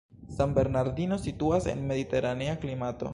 [0.35, 3.09] San Bernardino situas en mediteranea klimato.